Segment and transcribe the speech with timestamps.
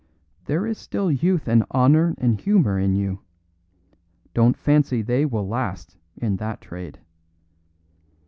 [0.45, 3.19] There is still youth and honour and humour in you;
[4.33, 6.97] don't fancy they will last in that trade.